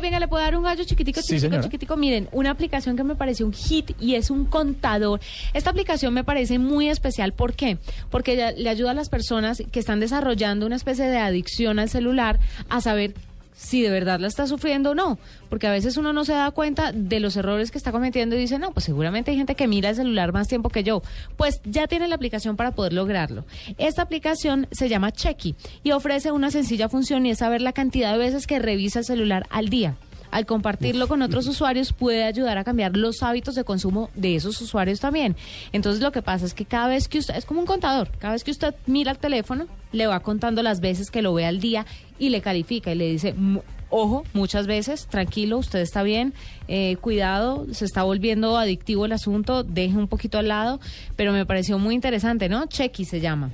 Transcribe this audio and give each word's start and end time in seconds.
Ay, 0.00 0.02
venga, 0.02 0.18
le 0.18 0.28
puedo 0.28 0.42
dar 0.42 0.56
un 0.56 0.62
gallo 0.64 0.82
chiquitico, 0.84 1.20
Sí, 1.20 1.26
chiquitico, 1.26 1.40
señora. 1.50 1.62
chiquitico. 1.62 1.96
Miren, 1.98 2.28
una 2.32 2.50
aplicación 2.50 2.96
que 2.96 3.04
me 3.04 3.16
pareció 3.16 3.44
un 3.44 3.52
hit 3.52 3.90
y 4.00 4.14
es 4.14 4.30
un 4.30 4.46
contador. 4.46 5.20
Esta 5.52 5.68
aplicación 5.68 6.14
me 6.14 6.24
parece 6.24 6.58
muy 6.58 6.88
especial. 6.88 7.34
¿Por 7.34 7.52
qué? 7.52 7.76
Porque 8.10 8.54
le 8.56 8.70
ayuda 8.70 8.92
a 8.92 8.94
las 8.94 9.10
personas 9.10 9.62
que 9.70 9.78
están 9.78 10.00
desarrollando 10.00 10.64
una 10.64 10.76
especie 10.76 11.04
de 11.04 11.18
adicción 11.18 11.78
al 11.78 11.90
celular 11.90 12.40
a 12.70 12.80
saber 12.80 13.12
si 13.60 13.82
de 13.82 13.90
verdad 13.90 14.18
la 14.20 14.26
está 14.26 14.46
sufriendo 14.46 14.92
o 14.92 14.94
no. 14.94 15.18
Porque 15.50 15.66
a 15.66 15.70
veces 15.70 15.98
uno 15.98 16.14
no 16.14 16.24
se 16.24 16.32
da 16.32 16.50
cuenta 16.50 16.92
de 16.92 17.20
los 17.20 17.36
errores 17.36 17.70
que 17.70 17.76
está 17.76 17.92
cometiendo 17.92 18.34
y 18.34 18.38
dice, 18.38 18.58
no, 18.58 18.72
pues 18.72 18.84
seguramente 18.84 19.30
hay 19.30 19.36
gente 19.36 19.54
que 19.54 19.68
mira 19.68 19.90
el 19.90 19.96
celular 19.96 20.32
más 20.32 20.48
tiempo 20.48 20.70
que 20.70 20.82
yo. 20.82 21.02
Pues 21.36 21.60
ya 21.64 21.86
tiene 21.86 22.08
la 22.08 22.14
aplicación 22.14 22.56
para 22.56 22.72
poder 22.72 22.94
lograrlo. 22.94 23.44
Esta 23.76 24.00
aplicación 24.00 24.66
se 24.70 24.88
llama 24.88 25.12
Checky 25.12 25.56
y 25.82 25.92
ofrece 25.92 26.32
una 26.32 26.50
sencilla 26.50 26.88
función 26.88 27.26
y 27.26 27.30
es 27.32 27.38
saber 27.38 27.60
la 27.60 27.72
cantidad 27.72 28.12
de 28.12 28.18
veces 28.18 28.46
que 28.46 28.58
revisa 28.58 29.00
el 29.00 29.04
celular 29.04 29.46
al 29.50 29.68
día. 29.68 29.96
Al 30.30 30.46
compartirlo 30.46 31.08
con 31.08 31.22
otros 31.22 31.46
usuarios 31.48 31.92
puede 31.92 32.24
ayudar 32.24 32.56
a 32.58 32.64
cambiar 32.64 32.96
los 32.96 33.22
hábitos 33.22 33.54
de 33.54 33.64
consumo 33.64 34.10
de 34.14 34.36
esos 34.36 34.60
usuarios 34.60 35.00
también. 35.00 35.36
Entonces 35.72 36.02
lo 36.02 36.12
que 36.12 36.22
pasa 36.22 36.46
es 36.46 36.54
que 36.54 36.64
cada 36.64 36.88
vez 36.88 37.08
que 37.08 37.18
usted, 37.18 37.34
es 37.36 37.44
como 37.44 37.60
un 37.60 37.66
contador, 37.66 38.10
cada 38.18 38.34
vez 38.34 38.44
que 38.44 38.50
usted 38.50 38.74
mira 38.86 39.10
el 39.12 39.18
teléfono, 39.18 39.66
le 39.92 40.06
va 40.06 40.20
contando 40.20 40.62
las 40.62 40.80
veces 40.80 41.10
que 41.10 41.22
lo 41.22 41.34
ve 41.34 41.46
al 41.46 41.60
día 41.60 41.84
y 42.18 42.28
le 42.28 42.40
califica 42.40 42.92
y 42.92 42.94
le 42.94 43.10
dice, 43.10 43.32
"Mu- 43.34 43.62
ojo, 43.92 44.22
muchas 44.34 44.68
veces, 44.68 45.06
tranquilo, 45.08 45.58
usted 45.58 45.80
está 45.80 46.04
bien, 46.04 46.32
eh, 46.68 46.96
cuidado, 47.00 47.66
se 47.72 47.84
está 47.84 48.04
volviendo 48.04 48.56
adictivo 48.56 49.04
el 49.06 49.12
asunto, 49.12 49.64
deje 49.64 49.96
un 49.96 50.06
poquito 50.06 50.38
al 50.38 50.46
lado, 50.46 50.78
pero 51.16 51.32
me 51.32 51.44
pareció 51.44 51.76
muy 51.80 51.96
interesante, 51.96 52.48
¿no? 52.48 52.66
Checky 52.66 53.04
se 53.04 53.18
llama. 53.20 53.50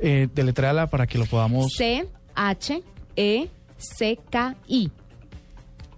Eh, 0.00 0.28
deletréala 0.34 0.88
para 0.88 1.06
que 1.06 1.16
lo 1.16 1.24
podamos... 1.24 1.72
C-H-E-C-K-I. 3.78 4.90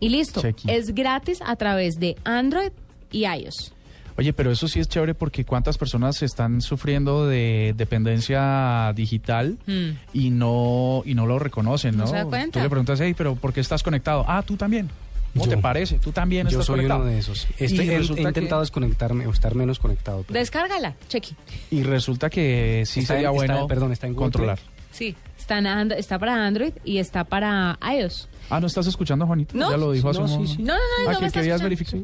Y 0.01 0.09
listo. 0.09 0.41
Chequi. 0.41 0.71
Es 0.71 0.95
gratis 0.95 1.41
a 1.45 1.55
través 1.57 2.01
de 2.01 2.17
Android 2.25 2.71
y 3.13 3.27
iOS. 3.27 3.73
Oye, 4.17 4.33
pero 4.33 4.51
eso 4.51 4.67
sí 4.69 4.81
es 4.81 4.89
chévere 4.89 5.15
porque 5.15 5.45
cuántas 5.45 5.79
personas 5.79 6.23
están 6.23 6.61
sufriendo 6.61 7.27
de 7.27 7.75
dependencia 7.77 8.93
digital 8.95 9.57
Hmm. 9.67 9.91
y 10.13 10.31
no 10.31 11.03
y 11.07 11.15
no 11.15 11.27
lo 11.27 11.39
reconocen, 11.39 11.97
¿no? 11.97 12.05
No 12.05 12.11
se 12.11 12.17
da 12.17 12.25
cuenta. 12.25 12.59
Tú 12.59 12.63
le 12.63 12.69
preguntas, 12.69 13.01
hey, 13.01 13.15
pero 13.17 13.35
¿por 13.35 13.53
qué 13.53 13.61
estás 13.61 13.83
conectado? 13.83 14.25
Ah, 14.29 14.43
tú 14.43 14.57
también. 14.57 14.91
¿Cómo 15.33 15.45
Yo. 15.45 15.51
te 15.53 15.57
parece? 15.59 15.99
Tú 15.99 16.11
también 16.13 16.45
Yo 16.49 16.59
estás 16.59 16.67
soy 16.67 16.77
conectado. 16.79 17.03
uno 17.03 17.11
de 17.11 17.19
esos. 17.19 17.47
Y 17.59 17.65
Estoy, 17.65 17.89
he, 17.89 17.97
he 17.97 18.01
que- 18.09 18.23
intentado 18.23 18.63
desconectarme 18.63 19.27
o 19.29 19.31
estar 19.31 19.55
menos 19.55 19.79
conectado. 19.79 20.25
pero 20.27 20.39
Descárgala, 20.41 20.97
Chequi. 21.09 21.37
Y 21.71 21.85
resulta 21.85 22.29
que 22.29 22.83
sí 22.85 23.01
Está 23.01 23.15
sería 23.15 23.29
en- 23.29 23.37
está- 23.37 23.53
bueno 23.55 23.67
perdón, 23.69 23.93
está 23.93 24.07
en 24.09 24.15
Google 24.15 24.25
controlar. 24.25 24.59
Sí. 24.91 25.15
Está, 25.39 25.59
en 25.59 25.67
And- 25.67 25.93
está 25.93 26.19
para 26.19 26.47
Android 26.47 26.73
y 26.85 26.99
está 26.99 27.25
para 27.25 27.79
iOS. 27.83 28.29
Ah, 28.51 28.61
¿no 28.61 28.67
estás 28.67 28.87
escuchando, 28.87 29.27
Juanito? 29.27 29.57
No. 29.57 29.71
Ya 29.71 29.77
lo 29.77 29.93
dijo 29.93 30.11
hace 30.11 30.19
No, 30.19 30.25
un 30.25 30.29
sí, 30.29 30.35
momento. 30.35 30.57
sí. 30.57 30.63
No, 30.63 30.75
no, 30.75 30.79
no, 30.79 31.09
Ah, 31.09 31.13
no 31.13 31.19
que 31.19 31.21
me 31.23 31.27
estás 31.29 31.41
querías 31.43 31.63
verificar. 31.63 32.01